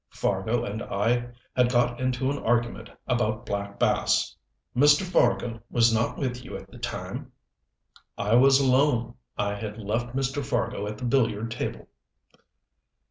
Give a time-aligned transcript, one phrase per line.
[0.09, 4.35] Fargo and I had got into an argument about black bass."
[4.75, 5.03] "Mr.
[5.03, 7.31] Fargo was not with you at the time?"
[8.17, 9.13] "I was alone.
[9.37, 10.43] I had left Mr.
[10.43, 11.87] Fargo at the billiard table."